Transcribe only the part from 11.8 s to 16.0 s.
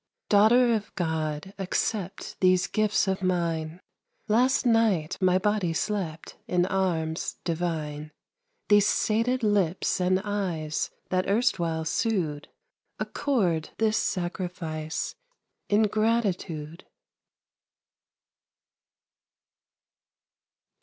sued, Accord this sacrifice In